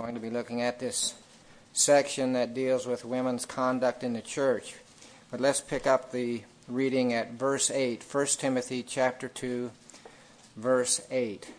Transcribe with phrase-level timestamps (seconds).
[0.00, 1.14] going to be looking at this
[1.74, 4.76] section that deals with women's conduct in the church.
[5.30, 9.70] But let's pick up the reading at verse 8, 1 Timothy chapter 2,
[10.56, 11.52] verse 8.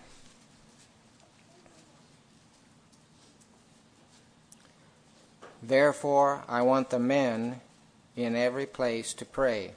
[5.61, 7.61] Therefore, I want the men
[8.15, 9.73] in every place to pray,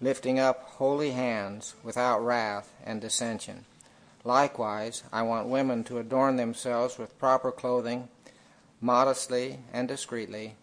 [0.00, 3.66] lifting up holy hands without wrath and dissension.
[4.24, 8.08] Likewise, I want women to adorn themselves with proper clothing,
[8.80, 10.54] modestly and discreetly,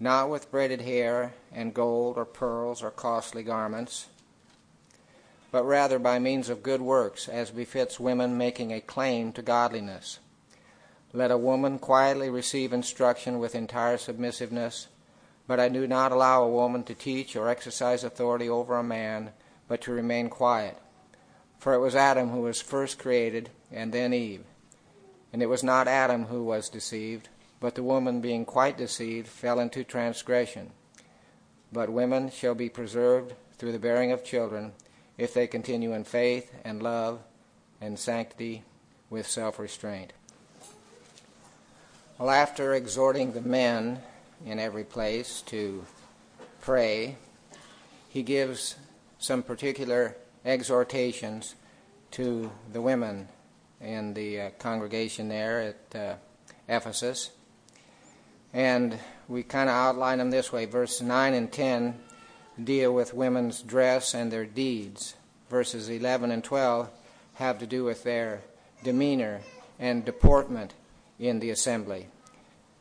[0.00, 4.08] not with braided hair and gold or pearls or costly garments,
[5.52, 10.18] but rather by means of good works, as befits women making a claim to godliness.
[11.12, 14.88] Let a woman quietly receive instruction with entire submissiveness,
[15.46, 19.30] but I do not allow a woman to teach or exercise authority over a man,
[19.68, 20.76] but to remain quiet.
[21.64, 24.44] For it was Adam who was first created, and then Eve.
[25.32, 29.58] And it was not Adam who was deceived, but the woman, being quite deceived, fell
[29.58, 30.72] into transgression.
[31.72, 34.72] But women shall be preserved through the bearing of children,
[35.16, 37.20] if they continue in faith and love
[37.80, 38.62] and sanctity
[39.08, 40.12] with self restraint.
[42.18, 44.00] Well, after exhorting the men
[44.44, 45.86] in every place to
[46.60, 47.16] pray,
[48.10, 48.76] he gives
[49.18, 50.14] some particular
[50.44, 51.54] exhortations
[52.12, 53.28] to the women
[53.80, 55.60] in the uh, congregation there
[55.92, 56.14] at uh,
[56.68, 57.30] Ephesus.
[58.52, 60.64] And we kind of outline them this way.
[60.64, 61.98] Verse 9 and 10
[62.62, 65.14] deal with women's dress and their deeds.
[65.50, 66.88] Verses 11 and 12
[67.34, 68.42] have to do with their
[68.82, 69.40] demeanor
[69.78, 70.74] and deportment
[71.18, 72.06] in the assembly.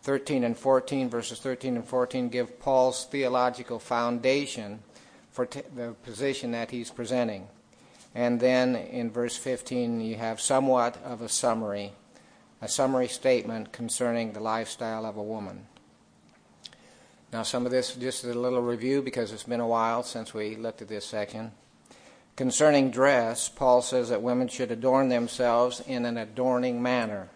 [0.03, 4.79] 13 and 14, verses 13 and 14, give Paul's theological foundation
[5.33, 7.47] for the position that he's presenting.
[8.15, 11.93] And then in verse 15, you have somewhat of a summary,
[12.61, 15.65] a summary statement concerning the lifestyle of a woman.
[17.33, 20.55] Now, some of this just a little review because it's been a while since we
[20.55, 21.51] looked at this section.
[22.35, 27.29] Concerning dress, Paul says that women should adorn themselves in an adorning manner.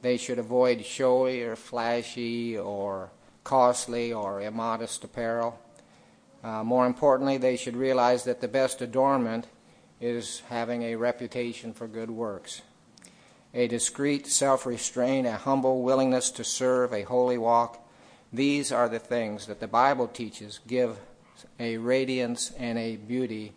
[0.00, 3.10] They should avoid showy or flashy or
[3.44, 5.58] costly or immodest apparel.
[6.42, 9.46] Uh, more importantly, they should realize that the best adornment
[10.00, 12.62] is having a reputation for good works.
[13.54, 17.78] A discreet self restraint, a humble willingness to serve, a holy walk.
[18.32, 20.98] These are the things that the Bible teaches give
[21.60, 23.52] a radiance and a beauty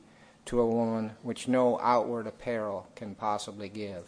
[0.46, 4.03] to a woman which no outward apparel can possibly give.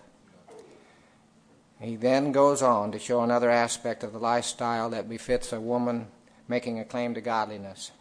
[1.80, 6.08] He then goes on to show another aspect of the lifestyle that befits a woman
[6.48, 7.92] making a claim to godliness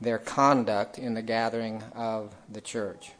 [0.00, 3.12] their conduct in the gathering of the church.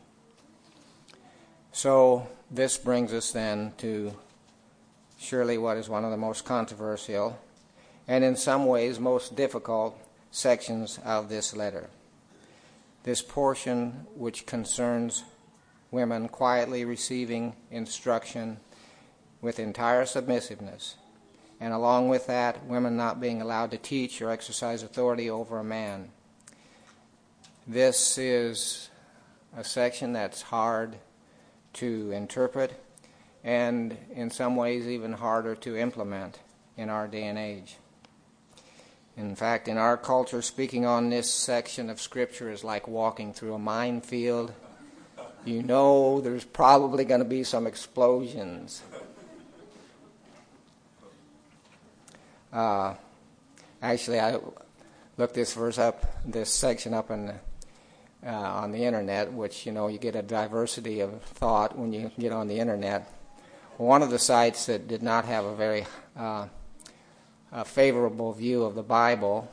[1.73, 4.15] So, this brings us then to
[5.19, 7.39] surely what is one of the most controversial
[8.09, 9.97] and in some ways most difficult
[10.31, 11.89] sections of this letter.
[13.05, 15.25] This portion, which concerns
[15.91, 18.59] women quietly receiving instruction
[19.41, 20.97] with entire submissiveness,
[21.61, 25.65] and along with that, women not being allowed to teach or exercise authority over a
[25.65, 26.11] man.
[27.67, 28.91] This is
[29.57, 30.97] a section that's hard
[31.75, 32.73] to interpret
[33.45, 36.39] and in some ways even harder to implement
[36.77, 37.77] in our day and age.
[39.17, 43.55] In fact, in our culture, speaking on this section of Scripture is like walking through
[43.55, 44.53] a minefield.
[45.45, 48.83] You know there's probably going to be some explosions.
[52.53, 52.95] Uh,
[53.83, 54.39] actually, I
[55.17, 57.33] looked this verse up, this section up in
[58.25, 62.11] uh, on the internet, which you know you get a diversity of thought when you
[62.19, 63.13] get on the internet.
[63.77, 65.87] One of the sites that did not have a very
[66.17, 66.49] uh,
[67.53, 69.51] a favorable view of the Bible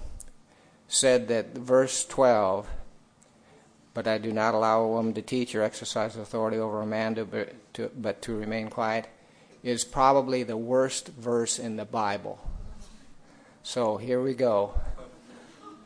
[0.87, 2.67] said that verse 12,
[3.93, 7.15] but I do not allow a woman to teach or exercise authority over a man,
[7.15, 9.07] to, to, but to remain quiet,
[9.63, 12.39] is probably the worst verse in the Bible.
[13.63, 14.73] So here we go.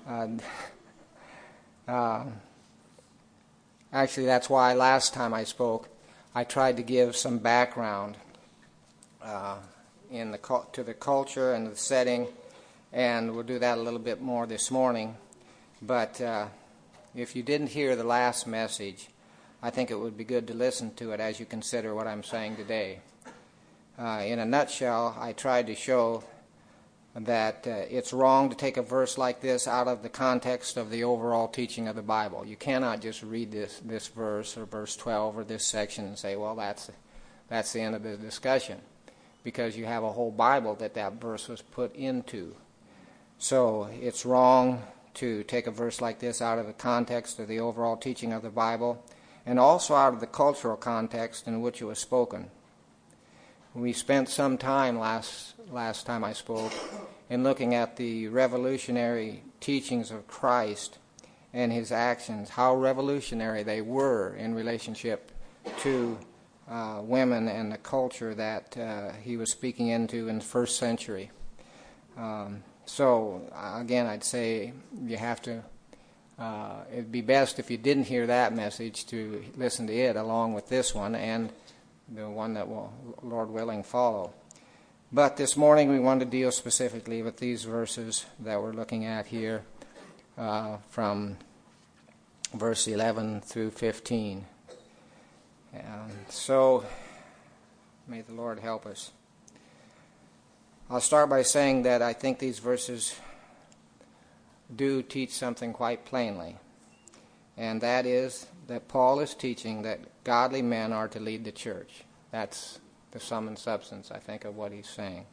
[0.07, 0.27] Uh,
[1.87, 2.25] uh,
[3.93, 5.89] Actually, that's why last time I spoke,
[6.33, 8.15] I tried to give some background
[9.21, 9.57] uh,
[10.09, 10.39] in the
[10.71, 12.27] to the culture and the setting,
[12.93, 15.17] and we'll do that a little bit more this morning.
[15.81, 16.47] But uh,
[17.15, 19.09] if you didn't hear the last message,
[19.61, 22.23] I think it would be good to listen to it as you consider what I'm
[22.23, 22.99] saying today.
[23.99, 26.23] Uh, in a nutshell, I tried to show
[27.15, 30.89] that uh, it's wrong to take a verse like this out of the context of
[30.89, 32.45] the overall teaching of the Bible.
[32.45, 36.35] You cannot just read this, this verse or verse 12 or this section and say,
[36.37, 36.89] well, that's,
[37.49, 38.79] that's the end of the discussion.
[39.43, 42.55] because you have a whole Bible that that verse was put into.
[43.37, 44.83] So it's wrong
[45.15, 48.43] to take a verse like this out of the context of the overall teaching of
[48.43, 49.03] the Bible
[49.45, 52.51] and also out of the cultural context in which it was spoken.
[53.73, 56.73] We spent some time last last time I spoke
[57.29, 60.97] in looking at the revolutionary teachings of Christ
[61.53, 65.31] and his actions, how revolutionary they were in relationship
[65.79, 66.17] to
[66.69, 71.31] uh, women and the culture that uh, he was speaking into in the first century.
[72.17, 73.41] Um, so,
[73.73, 75.63] again, I'd say you have to,
[76.37, 80.55] uh, it'd be best if you didn't hear that message to listen to it along
[80.55, 81.53] with this one and
[82.13, 82.93] the one that will,
[83.23, 84.33] Lord willing, follow.
[85.11, 89.27] But this morning we want to deal specifically with these verses that we're looking at
[89.27, 89.63] here
[90.37, 91.37] uh, from
[92.53, 94.45] verse 11 through 15.
[95.73, 96.85] And so,
[98.07, 99.11] may the Lord help us.
[100.89, 103.15] I'll start by saying that I think these verses
[104.73, 106.57] do teach something quite plainly,
[107.55, 112.03] and that is that Paul is teaching that godly men are to lead the church.
[112.31, 112.79] That's
[113.11, 115.25] the sum and substance, I think, of what he's saying.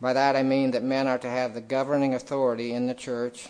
[0.00, 3.48] By that I mean that men are to have the governing authority in the church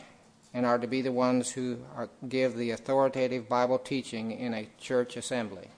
[0.52, 4.68] and are to be the ones who are, give the authoritative Bible teaching in a
[4.78, 5.68] church assembly.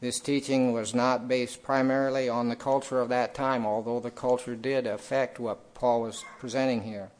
[0.00, 4.54] This teaching was not based primarily on the culture of that time, although the culture
[4.54, 7.10] did affect what Paul was presenting here.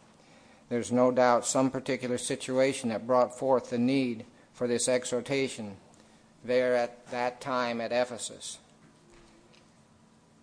[0.68, 5.76] There's no doubt some particular situation that brought forth the need for this exhortation
[6.44, 8.58] there at that time at Ephesus.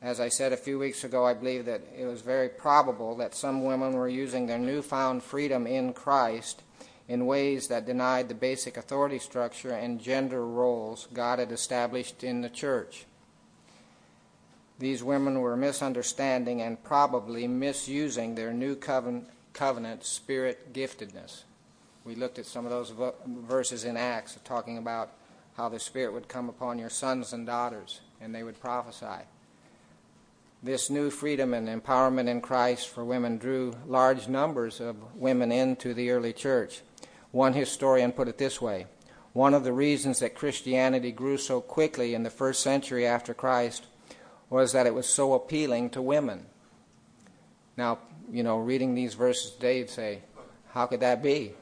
[0.02, 3.34] As I said a few weeks ago, I believe that it was very probable that
[3.34, 6.62] some women were using their newfound freedom in Christ
[7.08, 12.42] in ways that denied the basic authority structure and gender roles God had established in
[12.42, 13.06] the church.
[14.80, 21.44] These women were misunderstanding and probably misusing their new covenant, covenant spirit giftedness.
[22.04, 22.94] We looked at some of those
[23.26, 25.12] verses in Acts talking about
[25.56, 29.26] how the Spirit would come upon your sons and daughters and they would prophesy.
[30.62, 35.94] This new freedom and empowerment in Christ for women drew large numbers of women into
[35.94, 36.82] the early church.
[37.32, 38.88] One historian put it this way
[39.34, 43.86] One of the reasons that Christianity grew so quickly in the first century after Christ
[44.50, 46.46] was that it was so appealing to women.
[47.76, 48.00] Now,
[48.34, 50.20] you know, reading these verses today, you'd say,
[50.72, 51.54] how could that be?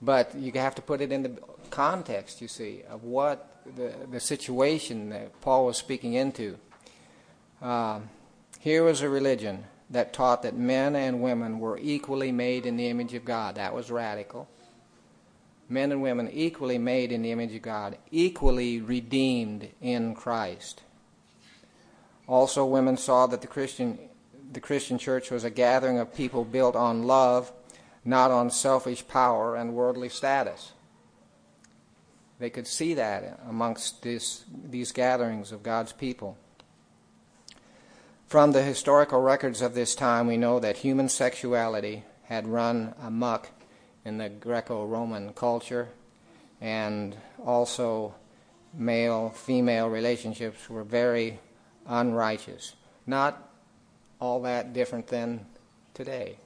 [0.00, 1.36] But you have to put it in the
[1.70, 6.56] context, you see, of what the, the situation that Paul was speaking into.
[7.60, 8.00] Uh,
[8.60, 12.88] here was a religion that taught that men and women were equally made in the
[12.88, 13.56] image of God.
[13.56, 14.48] That was radical
[15.72, 20.82] men and women equally made in the image of God, equally redeemed in Christ.
[22.28, 23.98] Also, women saw that the Christian,
[24.52, 27.52] the Christian church was a gathering of people built on love,
[28.04, 30.72] not on selfish power and worldly status.
[32.38, 36.36] They could see that amongst this, these gatherings of God's people.
[38.26, 43.50] From the historical records of this time, we know that human sexuality had run amuck
[44.04, 45.88] in the Greco Roman culture,
[46.60, 48.14] and also
[48.74, 51.38] male female relationships were very
[51.86, 52.74] unrighteous.
[53.06, 53.51] Not
[54.22, 55.44] all that different than
[55.94, 56.36] today.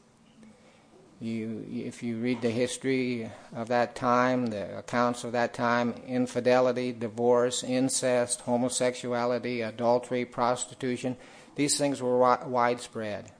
[1.20, 6.92] You, if you read the history of that time, the accounts of that time, infidelity,
[6.92, 11.18] divorce, incest, homosexuality, adultery, prostitution,
[11.54, 13.30] these things were widespread.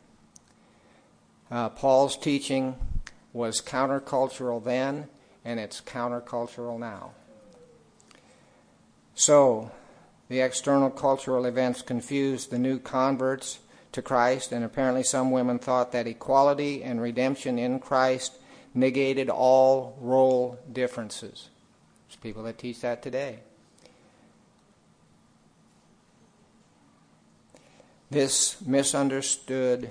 [1.51, 2.77] Uh, Paul's teaching
[3.33, 5.09] was countercultural then,
[5.47, 7.13] and it's countercultural now.
[9.15, 9.71] So,
[10.29, 13.61] the external cultural events confused the new converts
[13.97, 18.39] to Christ, and apparently some women thought that equality and redemption in Christ
[18.75, 21.49] negated all role differences.
[22.07, 23.41] There's people that teach that today.
[28.11, 29.91] This misunderstood,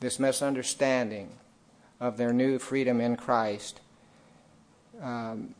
[0.00, 1.30] this misunderstanding
[2.00, 3.80] of their new freedom in Christ
[5.00, 5.54] um,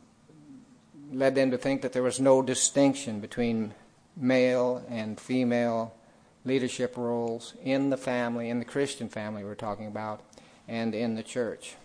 [1.11, 3.73] led them to think that there was no distinction between
[4.17, 5.95] male and female
[6.45, 10.21] leadership roles in the family, in the Christian family we're talking about,
[10.67, 11.75] and in the church.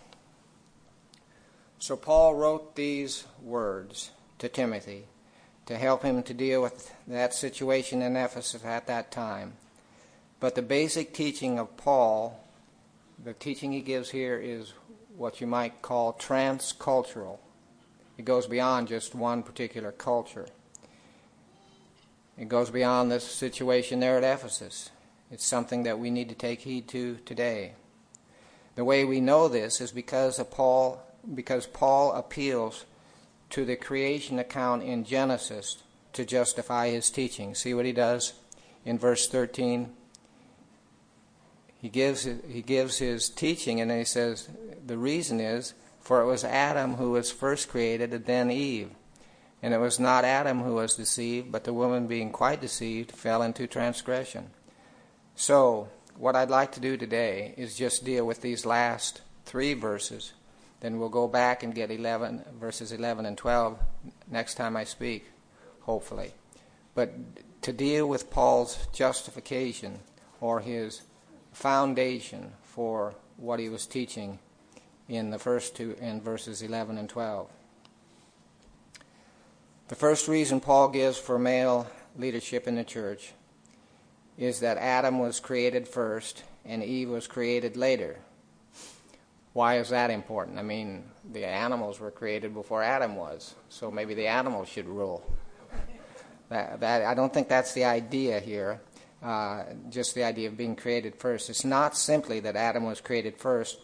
[1.79, 5.05] So Paul wrote these words to Timothy
[5.67, 9.53] to help him to deal with that situation in Ephesus at that time.
[10.39, 12.39] But the basic teaching of Paul
[13.23, 14.73] the teaching he gives here is
[15.15, 17.39] what you might call transcultural.
[18.17, 20.47] It goes beyond just one particular culture.
[22.37, 24.91] It goes beyond the situation there at Ephesus.
[25.31, 27.73] It's something that we need to take heed to today.
[28.75, 31.01] The way we know this is because of Paul
[31.33, 32.85] because Paul appeals
[33.49, 37.55] to the creation account in Genesis to justify his teaching.
[37.55, 38.33] See what he does
[38.85, 39.93] in verse 13?
[41.79, 44.49] He gives, he gives his teaching and he says,
[44.85, 48.89] The reason is, for it was Adam who was first created and then Eve.
[49.61, 53.41] And it was not Adam who was deceived, but the woman being quite deceived fell
[53.41, 54.51] into transgression.
[55.35, 60.33] So, what I'd like to do today is just deal with these last three verses.
[60.79, 63.79] Then we'll go back and get 11, verses 11 and 12
[64.29, 65.25] next time I speak,
[65.81, 66.33] hopefully.
[66.93, 67.13] But
[67.63, 69.99] to deal with Paul's justification
[70.39, 71.01] or his
[71.51, 74.39] foundation for what he was teaching
[75.07, 77.49] in the first two in verses 11 and 12.
[79.87, 83.31] The first reason Paul gives for male leadership in the church
[84.37, 88.19] is that Adam was created first and Eve was created later.
[89.53, 90.59] Why is that important?
[90.59, 95.23] I mean, the animals were created before Adam was, so maybe the animals should rule.
[96.49, 98.81] That, that, I don't think that's the idea here,
[99.23, 101.49] uh, just the idea of being created first.
[101.49, 103.79] It's not simply that Adam was created first,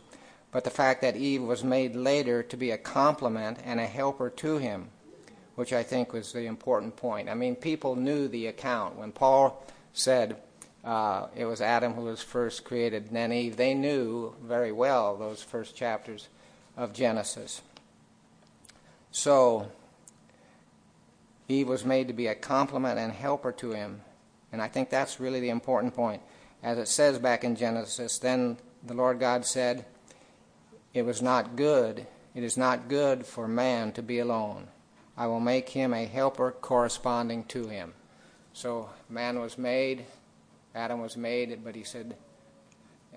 [0.52, 4.30] but the fact that Eve was made later to be a complement and a helper
[4.30, 4.90] to him,
[5.56, 7.30] which I think was the important point.
[7.30, 8.96] I mean, people knew the account.
[8.96, 10.38] When Paul said
[10.84, 13.56] uh, it was Adam who was first created, then Eve.
[13.56, 16.28] They knew very well those first chapters
[16.76, 17.62] of Genesis.
[19.12, 19.72] So,
[21.48, 24.02] Eve was made to be a complement and helper to him.
[24.52, 26.22] And I think that's really the important point.
[26.62, 29.86] As it says back in Genesis, then the Lord God said,
[30.94, 34.68] It was not good, it is not good for man to be alone.
[35.18, 37.94] I will make him a helper corresponding to him.
[38.54, 40.06] So man was made,
[40.74, 42.16] Adam was made, but he said,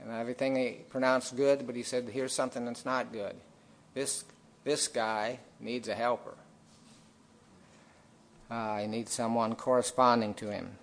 [0.00, 3.35] and everything he pronounced good, but he said, here's something that's not good.
[3.95, 4.25] This,
[4.65, 6.35] this guy needs a helper.
[8.50, 10.79] Uh, he needs someone corresponding to him.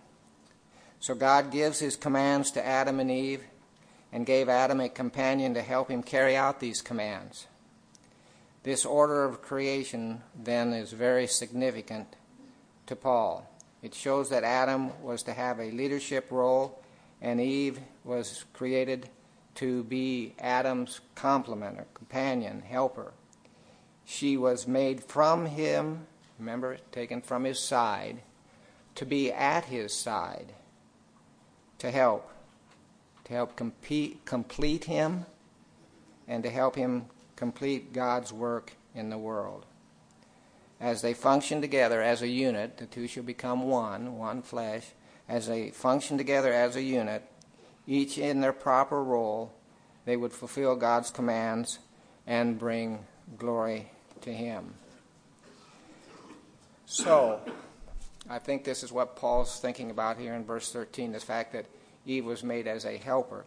[1.00, 3.43] So God gives his commands to Adam and Eve
[4.12, 7.48] and gave Adam a companion to help him carry out these commands.
[8.63, 12.15] This order of creation, then, is very significant
[12.88, 13.50] to Paul.
[13.82, 16.82] It shows that Adam was to have a leadership role,
[17.22, 19.10] and Eve was created
[19.55, 23.12] to be Adam's complement or companion, helper.
[24.05, 26.08] She was made from him,
[26.39, 28.22] remember, taken from his side,
[28.96, 30.53] to be at his side,
[31.79, 32.32] to help,
[33.25, 35.25] to help compete, complete him,
[36.27, 37.05] and to help him
[37.43, 39.65] complete God's work in the world
[40.83, 44.83] as they function together as a unit, the two shall become one, one flesh.
[45.29, 47.23] As they function together as a unit,
[47.88, 49.53] each in their proper role,
[50.03, 51.79] they would fulfill God's commands
[52.27, 53.05] and bring
[53.38, 53.89] glory
[54.21, 54.73] to Him.
[56.85, 57.39] So,
[58.29, 61.65] I think this is what Paul's thinking about here in verse 13 the fact that
[62.05, 63.45] Eve was made as a helper.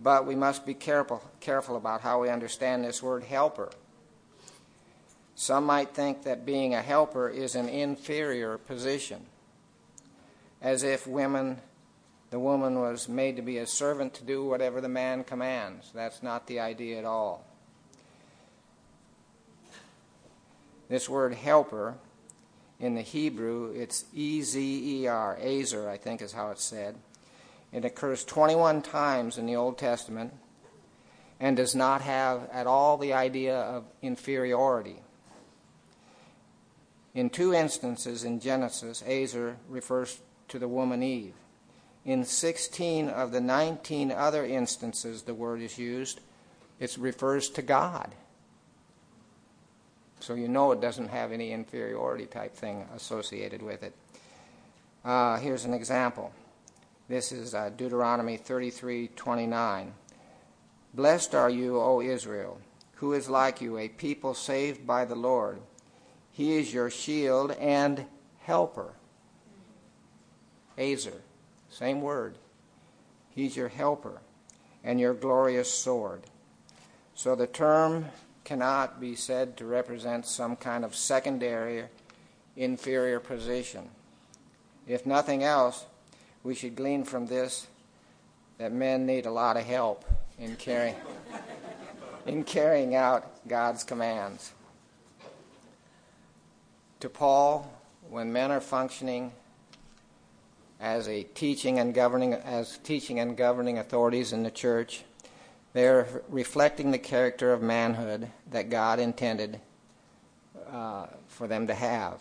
[0.00, 3.70] But we must be careful, careful about how we understand this word helper.
[5.34, 9.26] Some might think that being a helper is an inferior position,
[10.60, 11.58] as if women,
[12.30, 15.90] the woman was made to be a servant to do whatever the man commands.
[15.94, 17.44] That's not the idea at all.
[20.88, 21.94] This word helper,
[22.78, 26.96] in the Hebrew, it's E Z E R, Ezer, I think is how it's said.
[27.72, 30.34] It occurs 21 times in the Old Testament
[31.40, 35.00] and does not have at all the idea of inferiority.
[37.14, 41.34] In two instances in Genesis, Ezer refers to the woman Eve.
[42.04, 46.20] In 16 of the 19 other instances the word is used,
[46.80, 48.14] it refers to God.
[50.20, 53.92] So you know it doesn't have any inferiority type thing associated with it.
[55.04, 56.32] Uh, here's an example.
[57.12, 59.92] This is uh, Deuteronomy 33:29.
[60.94, 62.58] Blessed are you, O Israel,
[62.94, 65.60] who is like you, a people saved by the Lord
[66.30, 68.06] he is your shield and
[68.40, 68.94] helper.
[70.78, 71.20] Azer,
[71.68, 72.38] same word.
[73.28, 74.22] He's your helper
[74.82, 76.22] and your glorious sword.
[77.14, 78.06] So the term
[78.44, 81.84] cannot be said to represent some kind of secondary,
[82.56, 83.90] inferior position.
[84.86, 85.84] If nothing else,
[86.42, 87.66] we should glean from this
[88.58, 90.04] that men need a lot of help
[90.38, 90.96] in carrying,
[92.26, 94.52] in carrying out God's commands
[97.00, 97.68] to Paul,
[98.08, 99.32] when men are functioning
[100.80, 105.04] as a teaching and governing as teaching and governing authorities in the church.
[105.72, 109.60] They are reflecting the character of manhood that God intended
[110.70, 112.20] uh, for them to have.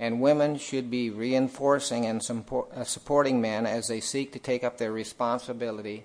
[0.00, 4.78] And women should be reinforcing and uh, supporting men as they seek to take up
[4.78, 6.04] their responsibility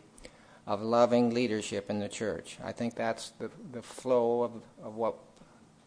[0.68, 2.58] of loving leadership in the church.
[2.62, 4.52] I think that's the, the flow of,
[4.84, 5.16] of what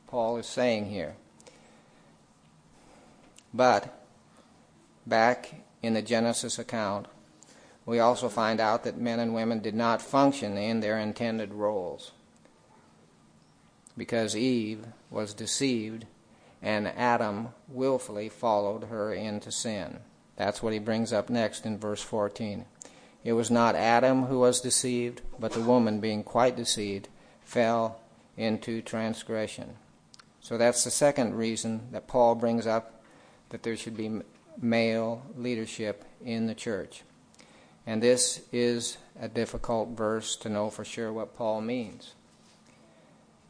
[0.06, 1.16] Paul is saying here.
[3.52, 4.06] But
[5.06, 7.06] back in the Genesis account,
[7.84, 12.12] we also find out that men and women did not function in their intended roles
[13.98, 16.06] because Eve was deceived
[16.62, 20.00] and Adam willfully followed her into sin.
[20.36, 22.64] That's what he brings up next in verse 14.
[23.24, 27.08] It was not Adam who was deceived, but the woman, being quite deceived,
[27.44, 28.00] fell
[28.36, 29.74] into transgression.
[30.40, 33.02] So that's the second reason that Paul brings up
[33.50, 34.22] that there should be
[34.60, 37.02] male leadership in the church.
[37.86, 42.14] And this is a difficult verse to know for sure what Paul means.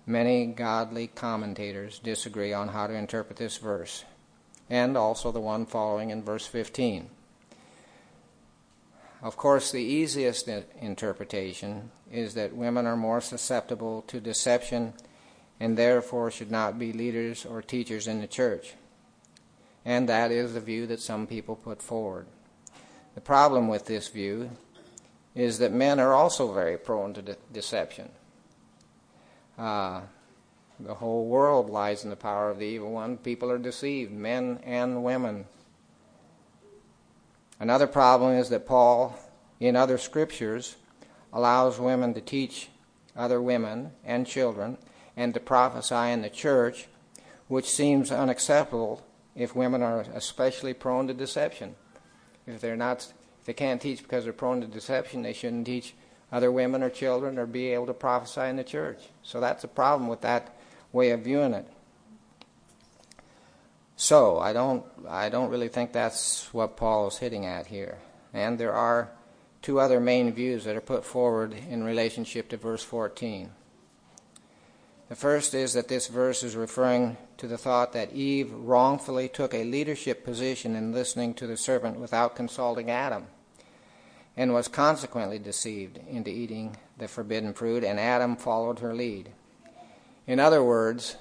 [0.08, 4.06] Many godly commentators disagree on how to interpret this verse,
[4.70, 7.10] and also the one following in verse 15.
[9.20, 10.48] Of course, the easiest
[10.80, 14.94] interpretation is that women are more susceptible to deception
[15.60, 18.76] and therefore should not be leaders or teachers in the church.
[19.84, 22.26] And that is the view that some people put forward.
[23.14, 24.52] The problem with this view
[25.34, 28.08] is that men are also very prone to de- deception.
[29.58, 30.02] Uh,
[30.80, 33.16] the whole world lies in the power of the evil one.
[33.16, 35.46] People are deceived, men and women.
[37.58, 39.18] Another problem is that Paul,
[39.58, 40.76] in other scriptures,
[41.32, 42.68] allows women to teach
[43.16, 44.78] other women and children
[45.16, 46.86] and to prophesy in the church,
[47.48, 51.74] which seems unacceptable if women are especially prone to deception.
[52.46, 55.94] If they're not, if they can't teach because they're prone to deception, they shouldn't teach
[56.30, 58.98] other women or children or be able to prophesy in the church.
[59.22, 60.54] So that's a problem with that
[60.92, 61.66] way of viewing it.
[63.96, 67.98] So I don't I don't really think that's what Paul is hitting at here.
[68.32, 69.10] And there are
[69.62, 73.50] two other main views that are put forward in relationship to verse 14.
[75.08, 79.54] The first is that this verse is referring to the thought that Eve wrongfully took
[79.54, 83.26] a leadership position in listening to the serpent without consulting Adam,
[84.38, 89.28] and was consequently deceived into eating the forbidden fruit, and Adam followed her lead.
[90.28, 91.16] In other words,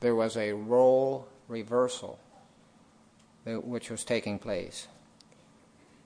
[0.00, 2.18] there was a role reversal
[3.44, 4.88] which was taking place.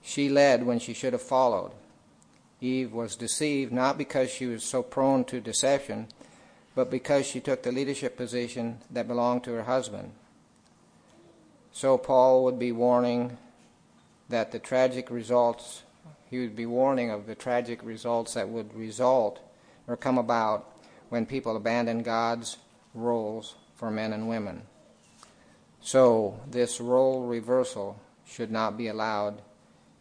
[0.02, 1.70] She led when she should have followed.
[2.60, 6.08] Eve was deceived not because she was so prone to deception,
[6.74, 10.10] but because she took the leadership position that belonged to her husband.
[11.70, 13.38] So Paul would be warning
[14.28, 15.82] that the tragic results,
[16.28, 19.40] he would be warning of the tragic results that would result
[19.86, 20.72] or come about
[21.08, 22.56] when people abandon God's
[22.94, 24.62] roles for men and women.
[25.80, 29.40] So, this role reversal should not be allowed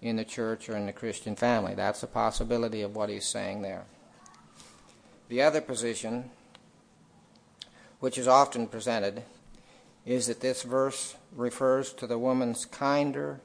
[0.02, 1.76] in the church or in the Christian family.
[1.76, 3.86] That's a possibility of what he's saying there.
[5.30, 6.32] The other position,
[8.00, 9.24] which is often presented,
[10.06, 13.42] is that this verse refers to the woman's kinder,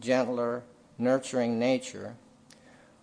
[0.00, 0.64] gentler,
[0.98, 2.16] nurturing nature,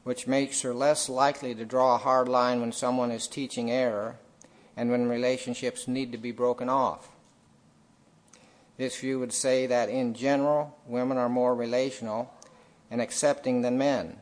[0.03, 4.17] which makes her less likely to draw a hard line when someone is teaching error
[4.75, 7.09] and when relationships need to be broken off.
[8.77, 12.33] This view would say that in general, women are more relational
[12.89, 14.19] and accepting than men.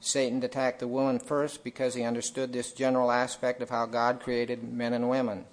[0.00, 4.62] Satan attacked the woman first because he understood this general aspect of how God created
[4.64, 5.44] men and women.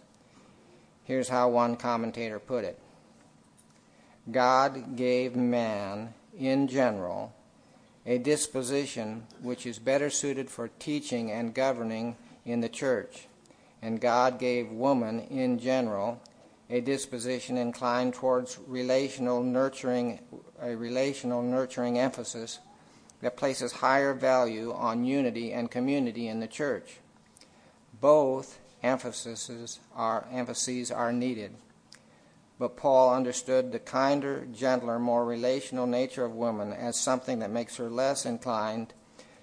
[1.04, 2.80] Here's how one commentator put it
[4.30, 7.34] God gave man, in general,
[8.06, 13.28] a disposition which is better suited for teaching and governing in the church,
[13.82, 16.22] and God gave woman, in general,
[16.70, 20.20] a disposition inclined towards relational nurturing,
[20.62, 22.60] a relational nurturing emphasis
[23.22, 26.98] that places higher value on unity and community in the church.
[28.00, 31.54] Both emphases are, emphases are needed.
[32.62, 37.78] But Paul understood the kinder, gentler, more relational nature of woman as something that makes
[37.78, 38.94] her less inclined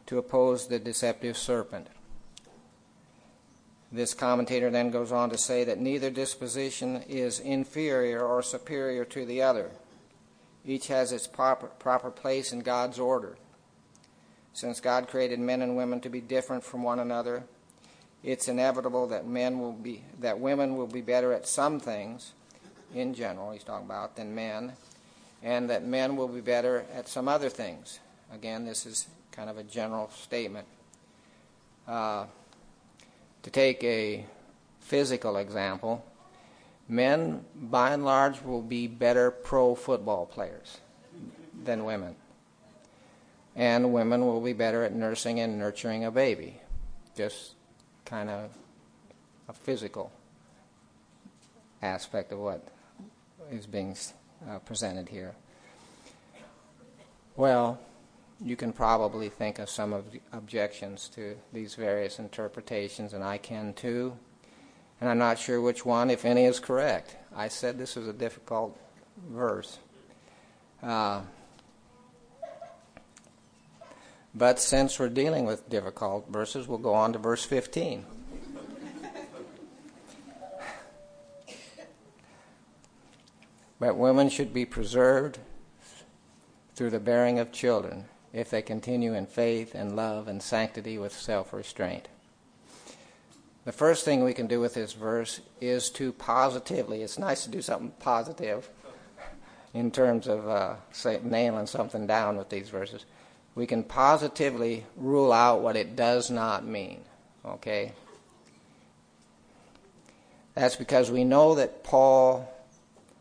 [0.07, 1.89] to oppose the deceptive serpent.
[3.91, 9.27] This commentator then goes on to say that neither disposition is inferior or superior to
[9.27, 9.73] the other.
[10.65, 13.37] Each has its proper, proper place in God's order.
[14.53, 17.43] Since God created men and women to be different from one another,
[18.23, 22.35] it's inevitable that men will be that women will be better at some things
[22.95, 24.73] in general he's talking about than men
[25.43, 28.01] and that men will be better at some other things.
[28.33, 30.67] Again, this is kind of a general statement.
[31.87, 32.27] Uh,
[33.43, 34.27] to take a
[34.81, 36.05] physical example,
[36.89, 40.79] men by and large will be better pro football players
[41.65, 42.17] than women.
[43.55, 46.61] And women will be better at nursing and nurturing a baby.
[47.17, 47.55] Just
[48.05, 48.51] kind of
[49.49, 50.13] a physical
[51.83, 52.67] aspect of what
[53.51, 53.97] is being
[54.49, 55.35] uh, presented here.
[57.37, 57.79] Well,
[58.41, 63.39] you can probably think of some of the objections to these various interpretations, and I
[63.39, 64.17] can too.
[65.01, 67.17] And I'm not sure which one, if any, is correct.
[67.35, 68.77] I said this was a difficult
[69.31, 69.79] verse.
[70.83, 71.23] Uh,
[74.35, 78.05] but since we're dealing with difficult verses, we'll go on to verse 15.
[83.81, 85.39] But women should be preserved
[86.75, 91.13] through the bearing of children if they continue in faith and love and sanctity with
[91.13, 92.09] self restraint.
[93.65, 97.51] The first thing we can do with this verse is to positively, it's nice to
[97.51, 98.71] do something positive
[99.75, 103.05] in terms of uh, say, nailing something down with these verses.
[103.55, 107.03] We can positively rule out what it does not mean.
[107.45, 107.93] Okay?
[110.55, 112.51] That's because we know that Paul,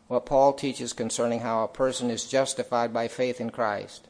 [0.08, 4.08] what Paul teaches concerning how a person is justified by faith in Christ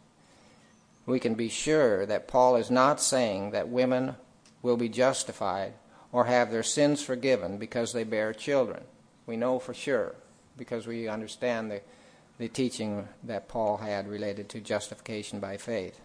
[1.09, 4.15] we can be sure that Paul is not saying that women
[4.61, 5.73] will be justified
[6.13, 8.85] or have their sins forgiven because they bear children.
[9.27, 10.15] We know for sure
[10.59, 11.81] because we understand the,
[12.37, 15.99] the teaching that Paul had related to justification by faith.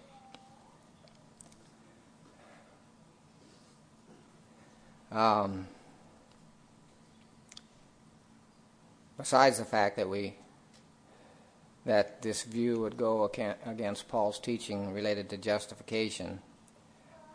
[5.12, 5.68] Um,
[9.24, 10.36] besides the fact that we
[11.86, 13.24] that this view would go
[13.66, 16.40] against Paul's teaching related to justification.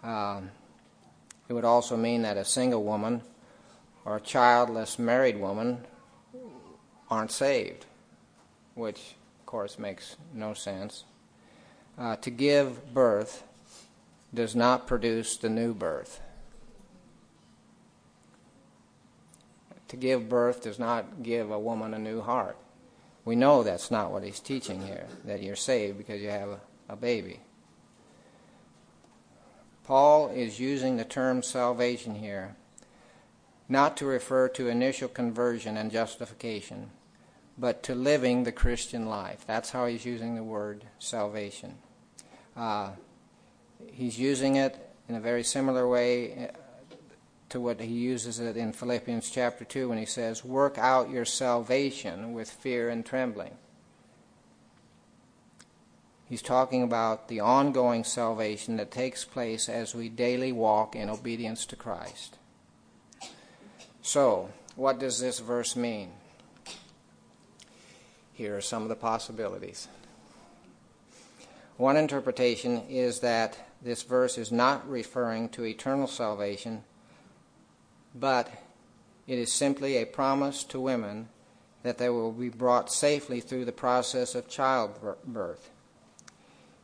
[0.03, 0.51] Um,
[1.49, 3.23] it would also mean that a single woman
[4.05, 5.87] or a childless married woman
[7.11, 7.87] aren't saved,
[8.75, 11.05] which, of course, makes no sense.
[11.97, 13.45] Uh, to give birth
[14.35, 16.21] does not produce the new birth.
[19.89, 22.57] To give birth does not give a woman a new heart.
[23.25, 26.61] We know that's not what he's teaching here, that you're saved because you have a,
[26.89, 27.41] a baby.
[29.85, 32.57] Paul is using the term salvation here
[33.69, 36.91] not to refer to initial conversion and justification,
[37.59, 39.45] but to living the Christian life.
[39.47, 41.75] That's how he's using the word salvation.
[42.57, 42.91] Uh,
[43.93, 44.77] he's using it
[45.09, 46.51] in a very similar way
[47.49, 51.25] to what he uses it in Philippians chapter 2 when he says, Work out your
[51.25, 53.57] salvation with fear and trembling.
[56.29, 61.65] He's talking about the ongoing salvation that takes place as we daily walk in obedience
[61.67, 62.37] to Christ.
[64.03, 66.11] So, what does this verse mean?
[68.35, 69.89] Here are some of the possibilities.
[71.79, 76.85] One interpretation is that this verse is not referring to eternal salvation
[78.19, 78.51] but
[79.27, 81.29] it is simply a promise to women
[81.83, 85.71] that they will be brought safely through the process of childbirth.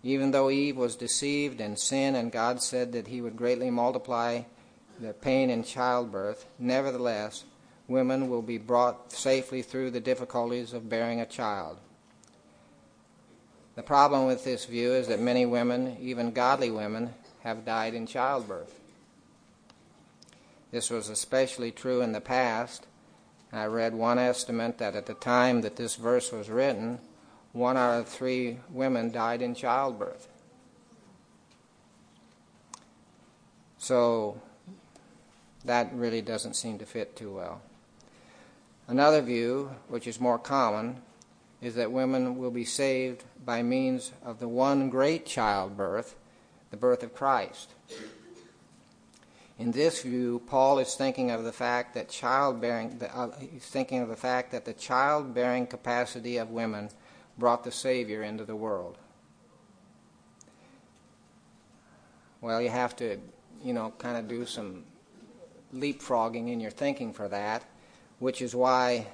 [0.02, 4.42] Even though Eve was deceived in sin and God said that he would greatly multiply
[5.00, 7.44] the pain in childbirth, nevertheless,
[7.88, 11.78] women will be brought safely through the difficulties of bearing a child.
[13.74, 18.06] The problem with this view is that many women, even godly women, have died in
[18.06, 18.78] childbirth.
[20.74, 22.88] This was especially true in the past.
[23.52, 26.98] I read one estimate that at the time that this verse was written,
[27.52, 30.26] one out of three women died in childbirth.
[33.78, 34.42] So
[35.64, 37.62] that really doesn't seem to fit too well.
[38.88, 41.02] Another view, which is more common,
[41.62, 46.16] is that women will be saved by means of the one great childbirth,
[46.72, 47.70] the birth of Christ.
[49.58, 53.28] In this view, Paul is thinking of the fact that childbearing, uh,
[53.60, 56.90] thinking of the fact that the childbearing capacity of women
[57.38, 58.98] brought the Savior into the world.
[62.40, 63.18] Well, you have to,
[63.62, 64.84] you know, kind of do some
[65.72, 67.64] leapfrogging in your thinking for that,
[68.18, 69.06] which is why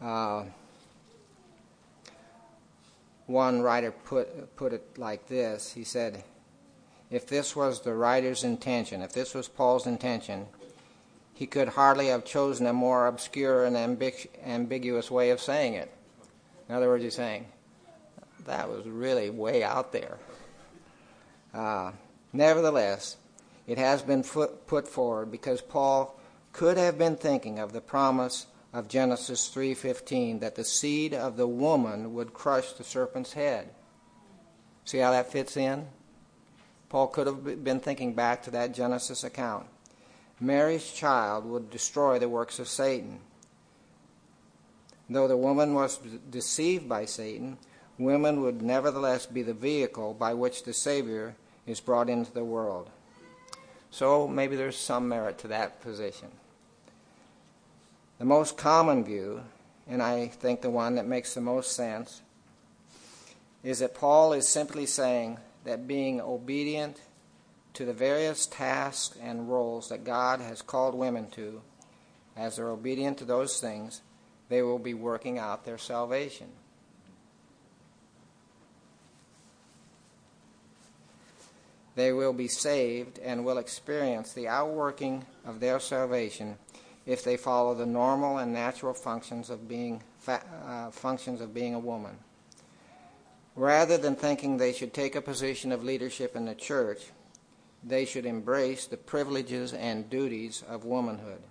[0.00, 0.44] uh,
[3.26, 5.72] one writer put put it like this.
[5.72, 6.24] He said,
[7.12, 10.46] if this was the writer's intention, if this was Paul's intention,
[11.34, 15.92] he could hardly have chosen a more obscure and ambig- ambiguous way of saying it.
[16.68, 17.46] In other words, he's saying,
[18.46, 20.18] that was really way out there.
[21.52, 21.92] Uh,
[22.32, 23.18] nevertheless,
[23.66, 26.18] it has been put forward because Paul
[26.52, 31.46] could have been thinking of the promise of Genesis 3:15 that the seed of the
[31.46, 33.74] woman would crush the serpent's head.
[34.84, 35.88] See how that fits in?
[36.92, 39.64] Paul could have been thinking back to that Genesis account.
[40.38, 43.20] Mary's child would destroy the works of Satan.
[45.08, 45.98] Though the woman was
[46.30, 47.56] deceived by Satan,
[47.96, 51.34] women would nevertheless be the vehicle by which the Savior
[51.66, 52.90] is brought into the world.
[53.90, 56.28] So maybe there's some merit to that position.
[58.18, 59.40] The most common view,
[59.88, 62.20] and I think the one that makes the most sense,
[63.64, 67.00] is that Paul is simply saying that being obedient
[67.74, 71.62] to the various tasks and roles that God has called women to,
[72.36, 74.02] as they're obedient to those things,
[74.48, 76.48] they will be working out their salvation.
[81.94, 86.56] They will be saved and will experience the outworking of their salvation
[87.04, 91.78] if they follow the normal and natural functions of being uh, functions of being a
[91.78, 92.16] woman.
[93.54, 97.02] Rather than thinking they should take a position of leadership in the church,
[97.84, 101.42] they should embrace the privileges and duties of womanhood,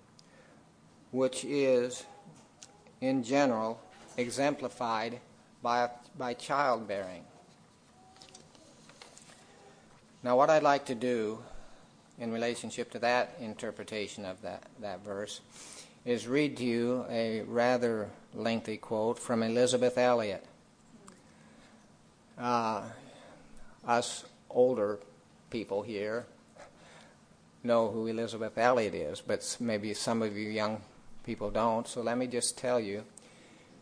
[1.12, 2.04] which is,
[3.02, 3.80] in general,
[4.18, 5.20] exemplified
[5.62, 7.24] by, by childbearing.
[10.24, 11.40] Now, what I'd like to do
[12.20, 15.42] in relationship to that interpretation of that, that verse
[16.06, 20.46] is read to you a rather lengthy quote from Elisabeth Elliot.
[22.42, 22.82] Uh,
[23.86, 25.00] us older
[25.52, 26.26] people here
[27.64, 30.82] know who Elisabeth Elliot is, but maybe some of you young
[31.24, 31.88] people don't.
[31.88, 33.04] So let me just tell you.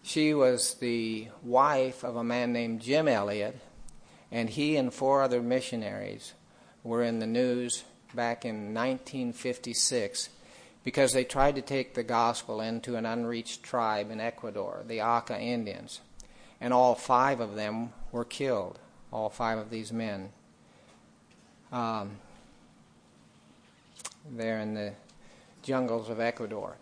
[0.03, 3.57] She was the wife of a man named Jim Elliot,
[4.29, 6.33] and he and four other missionaries
[6.83, 10.29] were in the news back in 1956
[10.83, 15.39] because they tried to take the gospel into an unreached tribe in Ecuador, the Auca
[15.39, 16.01] Indians.
[16.59, 18.79] And all five of them were killed,
[19.11, 20.29] all five of these men.
[21.71, 22.17] Um,
[24.31, 24.93] there in the
[25.61, 26.77] jungles of Ecuador.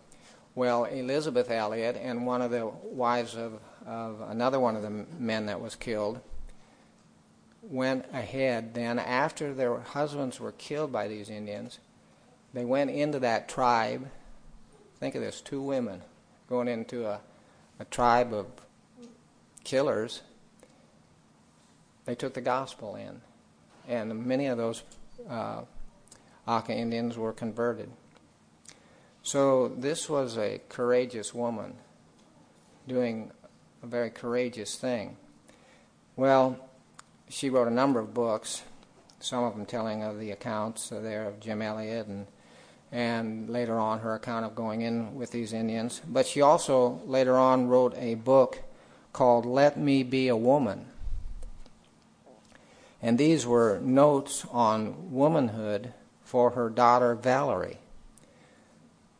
[0.54, 5.46] Well, Elisabeth Elliot and one of the wives of, of another one of the men
[5.46, 6.20] that was killed
[7.62, 11.78] went ahead then, after their husbands were killed by these Indians,
[12.54, 14.08] they went into that tribe.
[14.98, 16.02] Think of this two women
[16.48, 17.20] going into a,
[17.78, 18.46] a tribe of
[19.64, 20.22] killers.
[22.08, 23.20] They took the gospel in,
[23.86, 24.82] and many of those
[25.28, 25.60] uh,
[26.46, 27.90] Auca Indians were converted.
[29.22, 31.74] So, this was a courageous woman
[32.86, 33.30] doing
[33.82, 35.18] a very courageous thing.
[36.16, 36.58] Well,
[37.28, 38.62] she wrote a number of books,
[39.20, 42.26] some of them telling of the accounts there of Jim Elliot and
[42.90, 46.00] and later on her account of going in with these Indians.
[46.08, 48.62] But she also later on wrote a book
[49.12, 50.86] called Let Me Be a Woman.
[53.00, 57.78] And these were notes on womanhood for her daughter Valerie.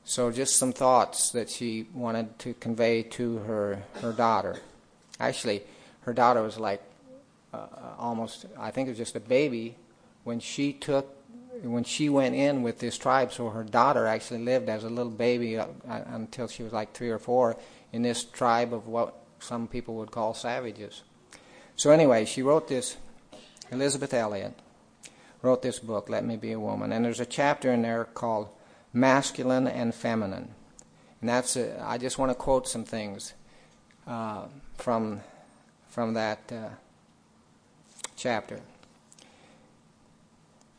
[0.05, 4.61] So just some thoughts that she wanted to convey to her, her daughter.
[5.21, 5.62] Actually,
[6.01, 6.83] her daughter was like
[7.53, 7.67] uh,
[7.99, 9.77] almost, I think it was just a baby,
[10.25, 11.14] when she took,
[11.62, 13.33] when she went in with this tribe.
[13.33, 16.93] So her daughter actually lived as a little baby uh, uh, until she was like
[16.93, 17.57] three or four
[17.93, 21.03] in this tribe of what some people would call savages.
[21.77, 22.97] So anyway, she wrote this.
[23.70, 24.54] Elisabeth Elliot
[25.42, 28.48] wrote this book, Let Me Be a Woman, and there's a chapter in there called
[28.92, 30.54] Masculine and Feminine,
[31.20, 33.35] and that's a, I just want to quote some things
[34.07, 35.20] uh, from
[35.88, 36.50] from that.
[36.50, 36.68] Uh,
[38.18, 38.61] chapter.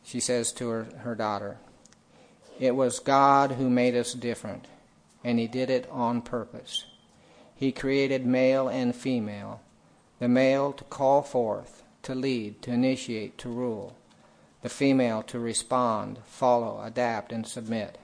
[0.04, 1.56] She says to her, her daughter,
[2.60, 4.66] It was God who made us different,
[5.24, 6.84] and He did it on purpose.
[7.54, 9.60] He created male and female,
[10.18, 13.96] the male to call forth, to lead, to initiate, to rule,
[14.62, 17.98] the female to respond, follow, adapt, and submit.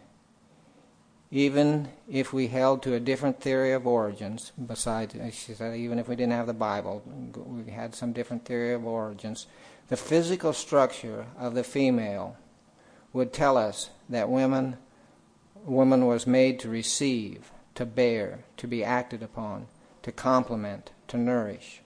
[1.30, 6.08] Even if we held to a different theory of origins, besides, she said, even if
[6.08, 7.02] we didn't have the Bible,
[7.34, 9.46] we had some different theory of origins,
[9.88, 12.36] the physical structure of the female
[13.12, 14.76] would tell us that women,
[15.64, 19.66] woman was made to receive, to bear, to be acted upon,
[20.02, 21.82] to complement, to nourish.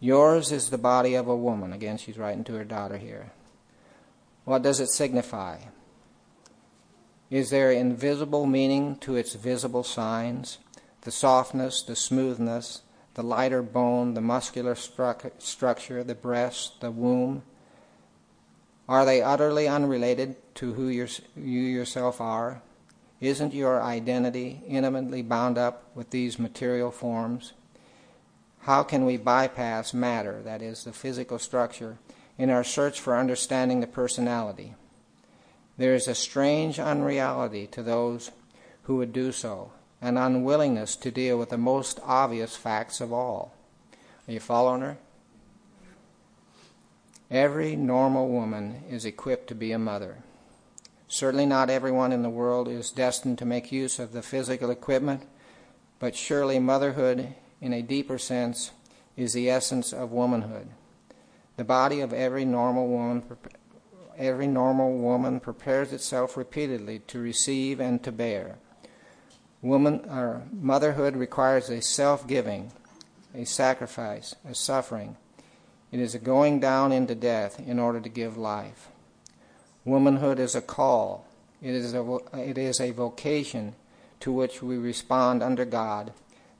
[0.00, 1.72] Yours is the body of a woman.
[1.74, 3.32] Again, she's writing to her daughter here.
[4.44, 5.58] What does it signify?
[7.30, 10.58] Is there invisible meaning to its visible signs?
[11.02, 12.82] The softness, the smoothness,
[13.14, 17.42] the lighter bone, the muscular stru- structure, the breast, the womb?
[18.88, 22.62] Are they utterly unrelated to who you yourself are?
[23.20, 27.52] Isn't your identity intimately bound up with these material forms?
[28.60, 31.98] How can we bypass matter, that is, the physical structure,
[32.36, 34.74] in our search for understanding the personality?
[35.78, 38.30] There is a strange unreality to those
[38.82, 43.54] who would do so, an unwillingness to deal with the most obvious facts of all.
[44.28, 44.98] Are you following her?
[47.30, 50.18] Every normal woman is equipped to be a mother.
[51.08, 55.22] Certainly not everyone in the world is destined to make use of the physical equipment,
[55.98, 58.70] but surely motherhood, in a deeper sense,
[59.16, 60.68] is the essence of womanhood.
[61.56, 63.22] The body of every normal woman
[64.20, 68.56] every normal woman prepares itself repeatedly to receive and to bear.
[69.62, 72.70] Woman or motherhood requires a self-giving,
[73.34, 75.16] a sacrifice, a suffering.
[75.90, 78.88] It is a going down into death in order to give life.
[79.84, 81.26] Womanhood is a call.
[81.62, 83.74] It is a, it is a vocation
[84.20, 86.12] to which we respond under God,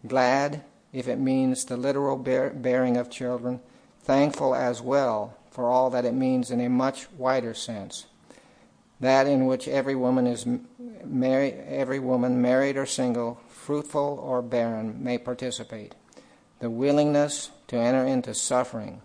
[0.06, 3.60] glad if it means the literal bear, bearing of children,
[4.00, 8.06] thankful as well for all that it means in a much wider sense
[9.00, 10.46] that in which every woman is
[11.04, 15.94] married, every woman, married or single, fruitful or barren, may participate.
[16.60, 19.00] The willingness to enter into suffering,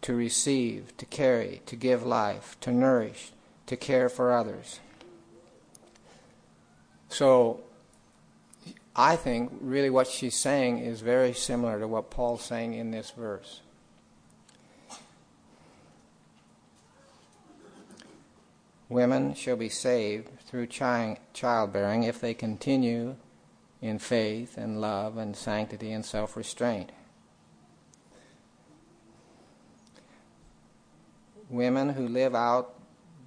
[0.00, 3.32] to receive, to carry, to give life, to nourish,
[3.66, 4.80] to care for others.
[7.10, 7.60] So,
[9.00, 13.12] I think really what she's saying is very similar to what Paul's saying in this
[13.12, 13.60] verse.
[18.88, 23.14] Women shall be saved through childbearing if they continue
[23.80, 26.90] in faith and love and sanctity and self restraint.
[31.48, 32.74] Women who live out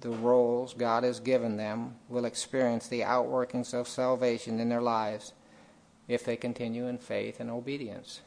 [0.02, 5.32] the roles God has given them will experience the outworkings of salvation in their lives
[6.12, 8.20] if they continue in faith and obedience.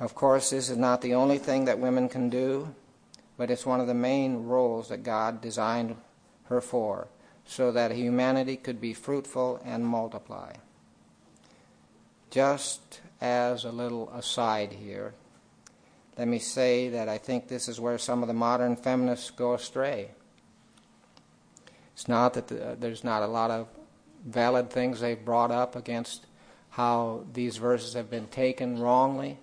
[0.00, 2.74] Of course, this is not the only thing that women can do
[3.36, 5.96] but it's one of the main roles that God designed
[6.44, 7.08] her for,
[7.44, 10.52] so that humanity could be fruitful and multiply.
[12.30, 15.14] Just as a little aside here,
[16.16, 19.54] let me say that I think this is where some of the modern feminists go
[19.54, 20.10] astray.
[21.92, 23.68] It's not that the, there's not a lot of
[24.24, 26.26] valid things they've brought up against
[26.70, 29.38] how these verses have been taken wrongly.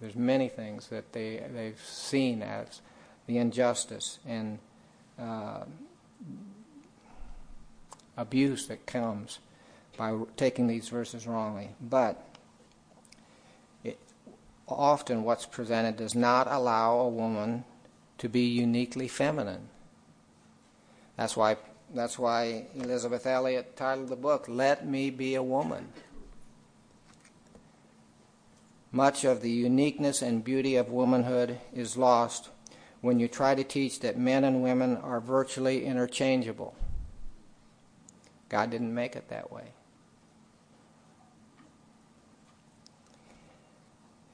[0.00, 2.80] There's many things that they, they've seen as
[3.26, 4.58] the injustice and
[5.18, 5.64] uh,
[8.16, 9.40] abuse that comes
[9.96, 11.70] by taking these verses wrongly.
[11.80, 12.22] But
[13.82, 13.98] it,
[14.68, 17.64] often what's presented does not allow a woman
[18.18, 19.68] to be uniquely feminine.
[21.16, 21.56] That's why
[21.94, 25.88] that's why Elisabeth Elliot titled the book "Let Me Be a Woman."
[28.92, 32.48] Much of the uniqueness and beauty of womanhood is lost
[33.00, 36.74] when you try to teach that men and women are virtually interchangeable.
[38.48, 39.72] God didn't make it that way.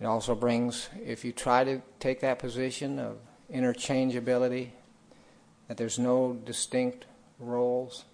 [0.01, 3.19] It also brings, if you try to take that position of
[3.53, 4.71] interchangeability,
[5.69, 7.07] that there's no distinct
[7.43, 8.05] roles,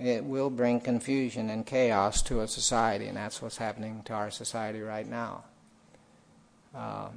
[0.00, 4.30] it will bring confusion and chaos to a society, and that's what's happening to our
[4.30, 5.44] society right now.
[6.74, 7.08] Uh,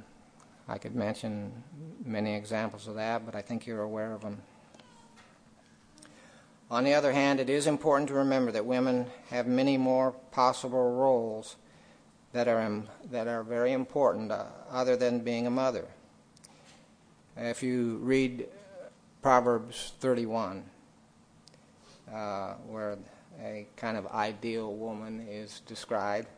[0.68, 1.62] I could mention
[2.04, 4.42] many examples of that, but I think you're aware of them.
[6.70, 10.92] On the other hand, it is important to remember that women have many more possible
[10.92, 11.56] roles
[12.32, 15.86] that are, that are very important uh, other than being a mother.
[17.36, 18.48] If you read
[19.22, 20.64] Proverbs 31,
[22.12, 22.98] uh, where
[23.42, 26.28] a kind of ideal woman is described,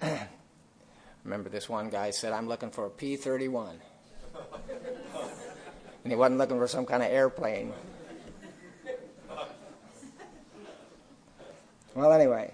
[1.24, 3.76] remember this one guy said, I'm looking for a P 31.
[6.04, 7.72] and he wasn't looking for some kind of airplane.
[11.94, 12.52] Well, anyway,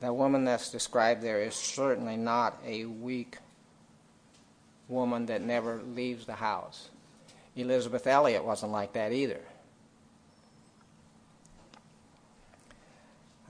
[0.00, 3.38] the woman that's described there is certainly not a weak
[4.88, 6.90] woman that never leaves the house.
[7.58, 9.40] Elisabeth Elliot wasn't like that either.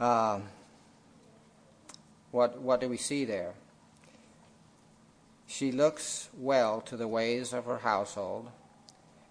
[0.01, 0.45] Um,
[2.31, 3.55] what, what do we see there?
[5.47, 8.49] She looks well to the ways of her household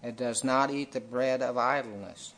[0.02, 2.34] and does not eat the bread of idleness.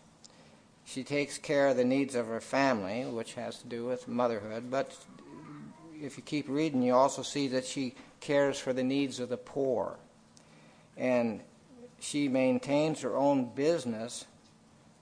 [0.85, 4.71] She takes care of the needs of her family, which has to do with motherhood.
[4.71, 4.97] But
[6.01, 9.37] if you keep reading, you also see that she cares for the needs of the
[9.37, 9.99] poor.
[10.97, 11.41] And
[12.01, 14.27] she maintains her own business,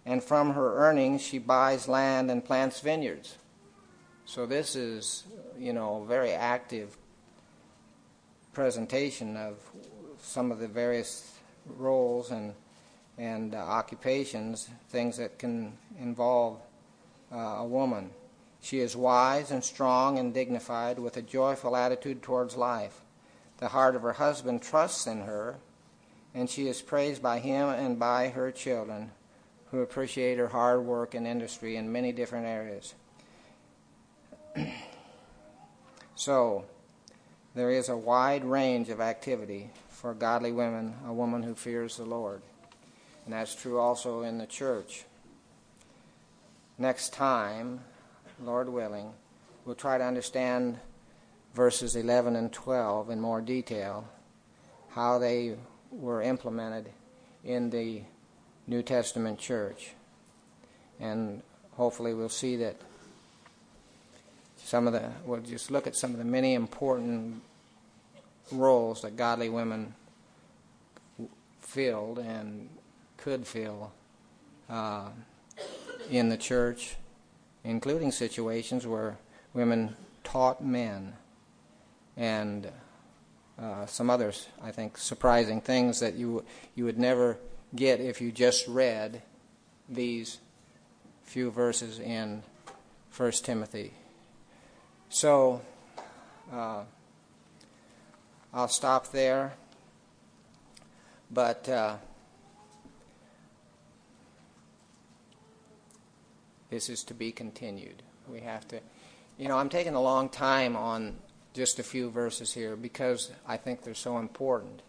[0.04, 3.38] and from her earnings, she buys land and plants vineyards.
[4.26, 5.24] So this is,
[5.58, 6.96] you know, a very active
[8.52, 9.56] presentation of
[10.20, 11.32] some of the various
[11.66, 12.54] roles and
[13.18, 16.60] and uh, occupations, things that can involve
[17.32, 18.10] uh, a woman.
[18.60, 23.00] She is wise and strong and dignified with a joyful attitude towards life.
[23.58, 25.56] The heart of her husband trusts in her,
[26.38, 29.10] and she is praised by him and by her children,
[29.72, 32.94] who appreciate her hard work and industry in many different areas.
[36.14, 36.64] so,
[37.56, 42.04] there is a wide range of activity for godly women, a woman who fears the
[42.04, 42.40] Lord.
[43.24, 45.06] And that's true also in the church.
[46.78, 47.80] Next time,
[48.40, 49.12] Lord willing,
[49.64, 50.78] we'll try to understand
[51.52, 54.08] verses 11 and 12 in more detail,
[54.90, 55.56] how they
[55.90, 56.90] were implemented
[57.44, 58.02] in the
[58.66, 59.92] New Testament church.
[61.00, 62.76] And hopefully we'll see that
[64.56, 67.42] some of the, we'll just look at some of the many important
[68.52, 69.94] roles that godly women
[71.60, 72.68] filled and
[73.16, 73.92] could fill
[74.68, 75.08] uh,
[76.10, 76.96] in the church,
[77.64, 79.18] including situations where
[79.54, 81.14] women taught men
[82.16, 82.70] and
[83.60, 86.44] uh, some others, I think, surprising things that you
[86.74, 87.38] you would never
[87.74, 89.22] get if you just read
[89.88, 90.38] these
[91.24, 92.42] few verses in
[93.10, 93.92] First Timothy.
[95.08, 95.60] So
[96.52, 96.82] uh,
[98.52, 99.54] I'll stop there,
[101.30, 101.68] but.
[101.68, 101.96] Uh,
[106.70, 108.02] this is to be continued.
[108.28, 108.80] We have to,
[109.38, 111.16] you know, I'm taking a long time on
[111.54, 114.82] just a few verses here because I think they're so important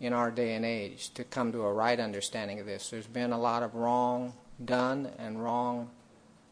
[0.00, 2.90] in our day and age to come to a right understanding of this.
[2.90, 4.32] There's been a lot of wrong
[4.64, 5.90] done and wrong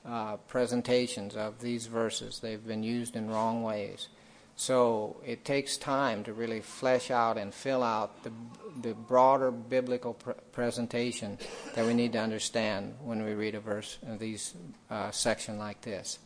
[0.05, 2.40] uh, presentations of these verses.
[2.40, 4.09] They've been used in wrong ways.
[4.57, 8.32] So it takes time to really flesh out and fill out the,
[8.80, 11.38] the broader biblical pr- presentation
[11.74, 14.55] that we need to understand when we read a verse, these
[14.90, 16.18] uh, section like this.